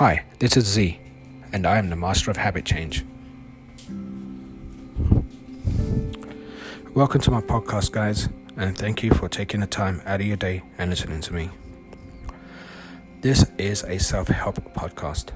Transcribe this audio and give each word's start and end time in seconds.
Hi, 0.00 0.24
this 0.38 0.56
is 0.56 0.64
Z, 0.64 0.98
and 1.52 1.66
I 1.66 1.76
am 1.76 1.90
the 1.90 1.94
master 1.94 2.30
of 2.30 2.38
habit 2.38 2.64
change. 2.64 3.04
Welcome 6.94 7.20
to 7.20 7.30
my 7.30 7.42
podcast, 7.42 7.92
guys, 7.92 8.30
and 8.56 8.78
thank 8.78 9.02
you 9.02 9.12
for 9.12 9.28
taking 9.28 9.60
the 9.60 9.66
time 9.66 10.00
out 10.06 10.22
of 10.22 10.26
your 10.26 10.38
day 10.38 10.62
and 10.78 10.88
listening 10.88 11.20
to 11.20 11.34
me. 11.34 11.50
This 13.20 13.44
is 13.58 13.82
a 13.82 13.98
self 13.98 14.28
help 14.28 14.56
podcast. 14.72 15.32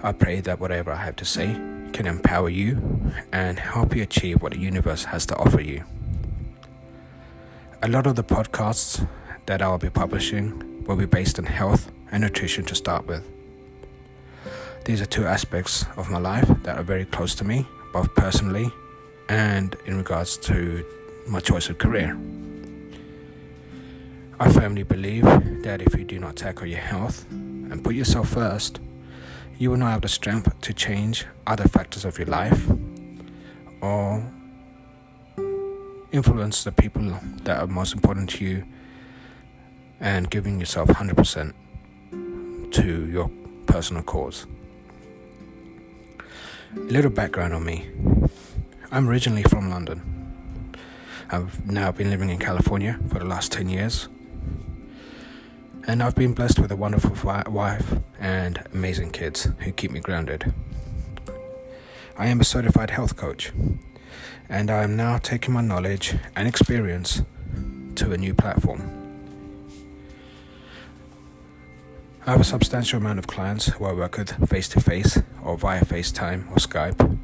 I 0.00 0.12
pray 0.12 0.40
that 0.42 0.60
whatever 0.60 0.92
I 0.92 1.02
have 1.04 1.16
to 1.16 1.24
say 1.24 1.54
can 1.92 2.06
empower 2.06 2.48
you 2.48 3.10
and 3.32 3.58
help 3.58 3.96
you 3.96 4.04
achieve 4.04 4.42
what 4.42 4.52
the 4.52 4.60
universe 4.60 5.06
has 5.06 5.26
to 5.26 5.36
offer 5.38 5.60
you. 5.60 5.82
A 7.82 7.88
lot 7.88 8.06
of 8.06 8.14
the 8.14 8.22
podcasts 8.22 9.08
that 9.46 9.60
I'll 9.60 9.76
be 9.76 9.90
publishing 9.90 10.84
will 10.84 10.94
be 10.94 11.06
based 11.06 11.40
on 11.40 11.46
health 11.46 11.90
and 12.12 12.22
nutrition 12.22 12.64
to 12.66 12.76
start 12.76 13.08
with. 13.08 13.28
These 14.86 15.02
are 15.02 15.06
two 15.06 15.26
aspects 15.26 15.84
of 15.96 16.10
my 16.10 16.18
life 16.18 16.46
that 16.62 16.78
are 16.78 16.84
very 16.84 17.06
close 17.06 17.34
to 17.36 17.44
me, 17.44 17.66
both 17.92 18.14
personally 18.14 18.70
and 19.28 19.74
in 19.84 19.96
regards 19.98 20.36
to 20.46 20.86
my 21.26 21.40
choice 21.40 21.68
of 21.68 21.78
career. 21.78 22.16
I 24.38 24.48
firmly 24.48 24.84
believe 24.84 25.24
that 25.64 25.82
if 25.82 25.98
you 25.98 26.04
do 26.04 26.20
not 26.20 26.36
tackle 26.36 26.68
your 26.68 26.78
health 26.78 27.26
and 27.32 27.82
put 27.82 27.96
yourself 27.96 28.28
first, 28.28 28.78
you 29.58 29.70
will 29.70 29.76
not 29.76 29.90
have 29.90 30.02
the 30.02 30.08
strength 30.08 30.60
to 30.60 30.72
change 30.72 31.26
other 31.48 31.66
factors 31.66 32.04
of 32.04 32.16
your 32.16 32.28
life 32.28 32.70
or 33.80 34.22
influence 36.12 36.62
the 36.62 36.70
people 36.70 37.12
that 37.42 37.58
are 37.58 37.66
most 37.66 37.92
important 37.92 38.30
to 38.30 38.44
you 38.44 38.64
and 39.98 40.30
giving 40.30 40.60
yourself 40.60 40.88
100% 40.90 41.52
to 42.70 43.06
your 43.10 43.28
personal 43.66 44.04
cause. 44.04 44.46
A 46.76 46.92
little 46.92 47.10
background 47.10 47.54
on 47.54 47.64
me 47.64 47.88
I'm 48.92 49.08
originally 49.08 49.42
from 49.42 49.68
London. 49.70 50.02
I've 51.30 51.66
now 51.66 51.90
been 51.90 52.10
living 52.10 52.30
in 52.30 52.38
California 52.38 53.00
for 53.08 53.18
the 53.18 53.24
last 53.24 53.50
10 53.52 53.68
years. 53.68 54.08
And 55.88 56.02
I've 56.02 56.14
been 56.14 56.34
blessed 56.34 56.58
with 56.58 56.70
a 56.70 56.76
wonderful 56.76 57.16
wife 57.50 57.94
and 58.20 58.62
amazing 58.72 59.10
kids 59.10 59.48
who 59.60 59.72
keep 59.72 59.90
me 59.90 60.00
grounded. 60.00 60.52
I 62.16 62.26
am 62.28 62.40
a 62.40 62.44
certified 62.44 62.90
health 62.90 63.16
coach, 63.16 63.52
and 64.48 64.70
I 64.70 64.84
am 64.84 64.96
now 64.96 65.18
taking 65.18 65.54
my 65.54 65.62
knowledge 65.62 66.14
and 66.36 66.46
experience 66.46 67.22
to 67.96 68.12
a 68.12 68.16
new 68.16 68.34
platform. 68.34 69.05
I 72.28 72.32
have 72.32 72.40
a 72.40 72.44
substantial 72.44 72.98
amount 72.98 73.20
of 73.20 73.28
clients 73.28 73.66
who 73.66 73.84
I 73.84 73.92
work 73.92 74.18
with 74.18 74.50
face 74.50 74.66
to 74.70 74.80
face 74.80 75.22
or 75.44 75.56
via 75.56 75.84
FaceTime 75.84 76.50
or 76.50 76.56
Skype. 76.56 77.20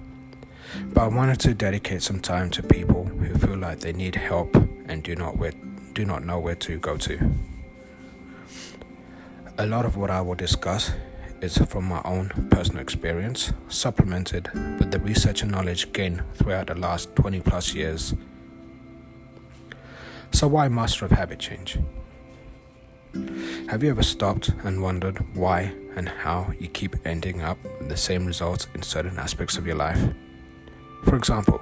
But 0.95 1.01
I 1.03 1.09
wanted 1.09 1.41
to 1.41 1.55
dedicate 1.55 2.03
some 2.03 2.21
time 2.21 2.51
to 2.51 2.63
people 2.63 3.07
who 3.07 3.35
feel 3.35 3.57
like 3.57 3.81
they 3.81 3.93
need 3.93 4.15
help 4.15 4.55
and 4.55 5.03
do 5.03 5.17
not 5.17 5.39
where, 5.39 5.51
do 5.93 6.05
not 6.05 6.25
know 6.25 6.39
where 6.39 6.55
to 6.55 6.79
go 6.79 6.97
to. 6.99 7.33
A 9.59 9.67
lot 9.67 9.87
of 9.87 9.97
what 9.97 10.09
I 10.09 10.21
will 10.21 10.37
discuss 10.37 10.93
is 11.41 11.59
from 11.59 11.87
my 11.87 12.01
own 12.05 12.47
personal 12.53 12.81
experience, 12.81 13.53
supplemented 13.67 14.51
with 14.79 14.93
the 14.93 15.01
research 15.01 15.43
and 15.43 15.51
knowledge 15.51 15.93
gained 15.93 16.23
throughout 16.35 16.69
the 16.69 16.77
last 16.77 17.17
20 17.17 17.41
plus 17.41 17.75
years. 17.75 18.15
So, 20.31 20.47
why 20.47 20.69
Master 20.69 21.07
of 21.07 21.11
Habit 21.11 21.41
Change? 21.41 21.79
Have 23.73 23.83
you 23.83 23.89
ever 23.89 24.03
stopped 24.03 24.51
and 24.65 24.83
wondered 24.83 25.17
why 25.35 25.73
and 25.97 26.07
how 26.07 26.53
you 26.61 26.69
keep 26.69 26.95
ending 27.07 27.41
up 27.41 27.57
with 27.79 27.89
the 27.89 27.97
same 27.97 28.27
results 28.27 28.67
in 28.75 28.83
certain 28.83 29.19
aspects 29.19 29.57
of 29.57 29.67
your 29.67 29.77
life? 29.77 29.99
For 31.07 31.17
example, 31.17 31.59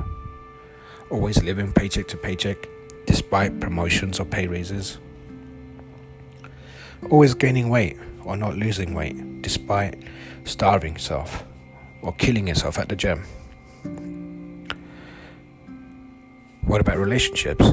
always 1.08 1.40
living 1.44 1.72
paycheck 1.72 2.08
to 2.08 2.16
paycheck 2.16 2.68
despite 3.06 3.60
promotions 3.60 4.18
or 4.18 4.24
pay 4.24 4.48
raises. 4.48 4.98
Always 7.10 7.32
gaining 7.32 7.68
weight 7.68 7.96
or 8.24 8.36
not 8.36 8.56
losing 8.56 8.92
weight 8.92 9.40
despite 9.40 10.02
starving 10.42 10.94
yourself 10.94 11.44
or 12.02 12.12
killing 12.14 12.48
yourself 12.48 12.76
at 12.80 12.88
the 12.88 12.96
gym. 12.96 13.22
What 16.62 16.80
about 16.80 16.98
relationships? 16.98 17.70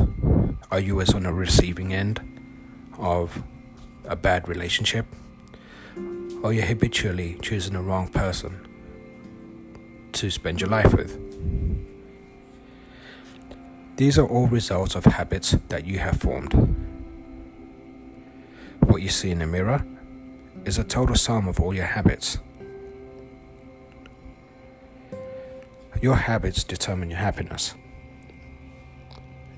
Are 0.70 0.80
you 0.80 1.02
as 1.02 1.16
on 1.16 1.24
the 1.24 1.34
receiving 1.34 1.92
end 1.92 2.22
of 3.00 3.42
a 4.08 4.16
bad 4.16 4.48
relationship? 4.48 5.06
Or 6.44 6.54
you're 6.54 6.66
habitually 6.66 7.38
choosing 7.42 7.74
the 7.74 7.82
wrong 7.82 8.08
person 8.08 8.68
to 10.14 10.30
spend 10.30 10.62
your 10.62 10.70
life 10.70 10.94
with? 10.94 11.20
These 13.98 14.20
are 14.20 14.28
all 14.28 14.48
results 14.48 14.96
of 14.96 15.06
habits 15.06 15.52
that 15.70 15.86
you 15.86 15.98
have 16.00 16.22
formed. 16.22 16.54
What 18.82 19.02
you 19.02 19.10
see 19.10 19.32
in 19.32 19.40
the 19.40 19.48
mirror 19.48 19.84
is 20.66 20.78
a 20.78 20.84
total 20.84 21.16
sum 21.16 21.48
of 21.48 21.60
all 21.60 21.74
your 21.74 21.86
habits. 21.86 22.38
Your 26.02 26.16
habits 26.16 26.64
determine 26.64 27.10
your 27.10 27.20
happiness. 27.20 27.74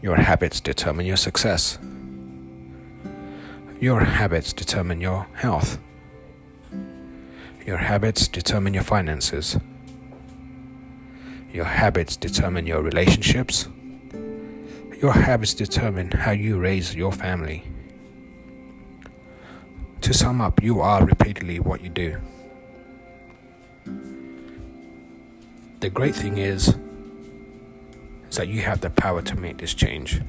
Your 0.01 0.15
habits 0.15 0.61
determine 0.61 1.05
your 1.05 1.17
success. 1.17 1.77
Your 3.79 4.01
habits 4.01 4.53
determine 4.53 5.01
your 5.01 5.27
health. 5.33 5.79
Your 7.65 7.77
habits 7.77 8.27
determine 8.27 8.73
your 8.73 8.83
finances. 8.83 9.57
Your 11.53 11.65
habits 11.65 12.15
determine 12.15 12.67
your 12.67 12.81
relationships 12.81 13.67
your 15.01 15.13
habits 15.13 15.53
determine 15.53 16.11
how 16.11 16.31
you 16.31 16.59
raise 16.59 16.93
your 16.93 17.11
family. 17.11 17.63
To 20.01 20.13
sum 20.13 20.41
up, 20.41 20.61
you 20.61 20.81
are 20.81 21.05
repeatedly 21.05 21.59
what 21.59 21.81
you 21.81 21.89
do. 21.89 22.17
The 25.79 25.89
great 25.89 26.15
thing 26.15 26.37
is, 26.37 26.75
is 28.29 28.35
that 28.35 28.49
you 28.49 28.61
have 28.61 28.81
the 28.81 28.89
power 28.89 29.21
to 29.21 29.35
make 29.35 29.59
this 29.59 29.73
change. 29.73 30.21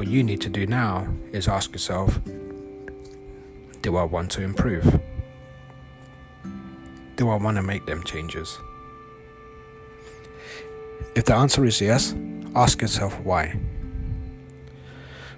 What 0.00 0.08
you 0.08 0.22
need 0.22 0.40
to 0.40 0.48
do 0.48 0.66
now 0.66 1.12
is 1.30 1.46
ask 1.46 1.72
yourself 1.72 2.18
Do 3.82 3.98
I 3.98 4.02
want 4.04 4.30
to 4.30 4.42
improve? 4.42 4.98
Do 7.16 7.28
I 7.28 7.36
want 7.36 7.58
to 7.58 7.62
make 7.62 7.84
them 7.84 8.02
changes? 8.04 8.58
If 11.14 11.26
the 11.26 11.34
answer 11.34 11.66
is 11.66 11.82
yes, 11.82 12.14
ask 12.56 12.80
yourself 12.80 13.20
why. 13.20 13.60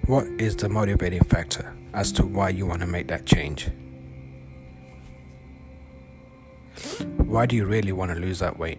What 0.06 0.28
is 0.38 0.54
the 0.54 0.68
motivating 0.68 1.24
factor 1.24 1.74
as 1.92 2.12
to 2.12 2.24
why 2.24 2.50
you 2.50 2.64
want 2.64 2.82
to 2.82 2.86
make 2.86 3.08
that 3.08 3.26
change? 3.26 3.68
Why 7.16 7.46
do 7.46 7.56
you 7.56 7.64
really 7.64 7.90
want 7.90 8.12
to 8.12 8.16
lose 8.16 8.38
that 8.38 8.60
weight? 8.60 8.78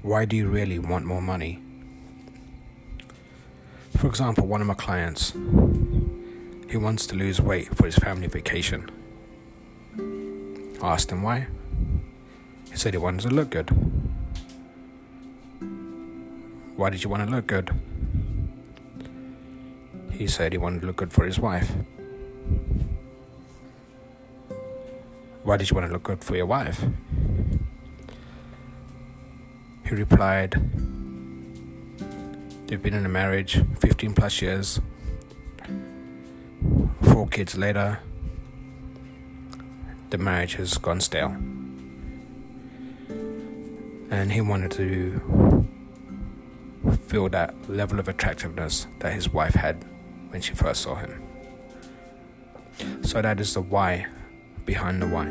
Why 0.00 0.24
do 0.24 0.34
you 0.34 0.48
really 0.48 0.78
want 0.78 1.04
more 1.04 1.20
money? 1.20 1.60
For 4.02 4.08
example, 4.08 4.48
one 4.48 4.60
of 4.60 4.66
my 4.66 4.74
clients, 4.74 5.30
he 6.68 6.76
wants 6.76 7.06
to 7.06 7.14
lose 7.14 7.40
weight 7.40 7.72
for 7.76 7.86
his 7.86 7.94
family 7.94 8.26
vacation. 8.26 8.90
I 10.82 10.94
asked 10.94 11.12
him 11.12 11.22
why. 11.22 11.46
He 12.68 12.76
said 12.76 12.94
he 12.94 12.98
wanted 12.98 13.20
to 13.20 13.28
look 13.28 13.50
good. 13.50 13.70
Why 16.74 16.90
did 16.90 17.04
you 17.04 17.10
want 17.10 17.28
to 17.28 17.30
look 17.32 17.46
good? 17.46 17.70
He 20.10 20.26
said 20.26 20.50
he 20.50 20.58
wanted 20.58 20.80
to 20.80 20.88
look 20.88 20.96
good 20.96 21.12
for 21.12 21.24
his 21.24 21.38
wife. 21.38 21.70
Why 25.44 25.56
did 25.56 25.70
you 25.70 25.76
want 25.76 25.86
to 25.86 25.92
look 25.92 26.02
good 26.02 26.24
for 26.24 26.34
your 26.34 26.46
wife? 26.46 26.84
He 29.86 29.94
replied, 29.94 30.60
They've 32.72 32.82
been 32.82 32.94
in 32.94 33.04
a 33.04 33.08
marriage 33.10 33.62
15 33.80 34.14
plus 34.14 34.40
years, 34.40 34.80
four 37.02 37.28
kids 37.28 37.54
later, 37.54 37.98
the 40.08 40.16
marriage 40.16 40.54
has 40.54 40.78
gone 40.78 40.98
stale. 41.02 41.36
And 44.10 44.32
he 44.32 44.40
wanted 44.40 44.70
to 44.70 45.68
feel 47.08 47.28
that 47.28 47.54
level 47.68 48.00
of 48.00 48.08
attractiveness 48.08 48.86
that 49.00 49.12
his 49.12 49.28
wife 49.28 49.52
had 49.52 49.84
when 50.30 50.40
she 50.40 50.54
first 50.54 50.80
saw 50.80 50.94
him. 50.94 51.22
So 53.02 53.20
that 53.20 53.38
is 53.38 53.52
the 53.52 53.60
why 53.60 54.06
behind 54.64 55.02
the 55.02 55.08
why. 55.08 55.28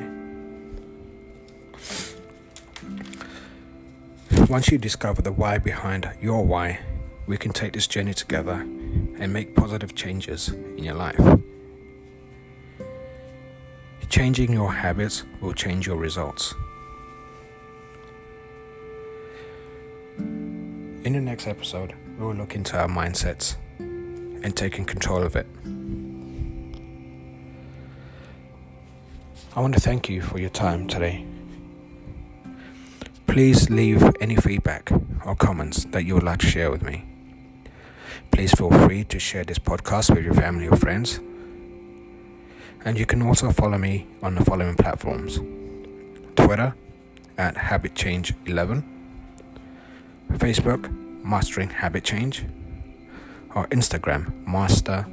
Once 4.47 4.69
you 4.69 4.77
discover 4.77 5.23
the 5.23 5.31
why 5.31 5.57
behind 5.57 6.07
your 6.21 6.45
why, 6.45 6.81
we 7.27 7.37
can 7.37 7.53
take 7.53 7.73
this 7.73 7.87
journey 7.87 8.13
together 8.13 8.53
and 8.53 9.31
make 9.31 9.55
positive 9.55 9.95
changes 9.95 10.49
in 10.49 10.83
your 10.83 10.95
life. 10.95 11.19
Changing 14.09 14.51
your 14.51 14.73
habits 14.73 15.23
will 15.39 15.53
change 15.53 15.87
your 15.87 15.95
results. 15.95 16.53
In 20.17 21.13
the 21.13 21.21
next 21.21 21.47
episode, 21.47 21.95
we 22.17 22.25
will 22.25 22.35
look 22.35 22.53
into 22.53 22.77
our 22.77 22.87
mindsets 22.87 23.55
and 23.79 24.55
taking 24.55 24.85
control 24.85 25.23
of 25.23 25.35
it. 25.35 25.47
I 29.55 29.59
want 29.59 29.73
to 29.73 29.79
thank 29.79 30.09
you 30.09 30.21
for 30.21 30.39
your 30.39 30.49
time 30.49 30.87
today. 30.87 31.25
Please 33.27 33.69
leave 33.69 34.03
any 34.19 34.35
feedback 34.35 34.91
or 35.25 35.35
comments 35.35 35.85
that 35.85 36.03
you 36.03 36.15
would 36.15 36.23
like 36.23 36.39
to 36.39 36.47
share 36.47 36.69
with 36.69 36.83
me. 36.83 37.10
Please 38.41 38.55
feel 38.55 38.71
free 38.71 39.03
to 39.03 39.19
share 39.19 39.43
this 39.43 39.59
podcast 39.59 40.09
with 40.15 40.25
your 40.25 40.33
family 40.33 40.67
or 40.67 40.75
friends. 40.75 41.19
And 42.83 42.97
you 42.97 43.05
can 43.05 43.21
also 43.21 43.51
follow 43.51 43.77
me 43.77 44.07
on 44.23 44.33
the 44.33 44.43
following 44.43 44.73
platforms 44.73 45.39
Twitter 46.35 46.73
at 47.37 47.55
Habit 47.55 47.93
Change 47.93 48.33
11, 48.47 48.83
Facebook 50.31 50.89
Mastering 51.23 51.69
Habit 51.69 52.03
Change, 52.03 52.43
or 53.53 53.67
Instagram 53.67 54.33
Master 54.47 55.05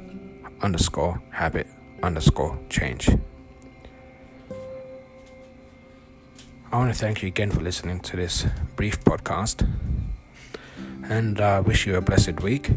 underscore 0.63 1.21
Habit 1.29 1.67
underscore 2.01 2.57
Change. 2.67 3.09
I 6.71 6.77
want 6.79 6.91
to 6.91 6.99
thank 6.99 7.21
you 7.21 7.27
again 7.27 7.51
for 7.51 7.61
listening 7.61 7.99
to 7.99 8.17
this 8.17 8.47
brief 8.75 8.99
podcast 9.03 9.69
and 11.03 11.39
uh, 11.39 11.61
wish 11.63 11.85
you 11.85 11.95
a 11.95 12.01
blessed 12.01 12.41
week. 12.41 12.71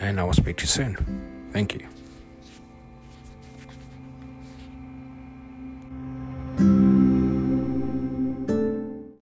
And 0.00 0.20
I 0.20 0.24
will 0.24 0.32
speak 0.32 0.56
to 0.58 0.62
you 0.62 0.68
soon. 0.68 0.96
Thank 1.52 1.74
you. 1.74 1.97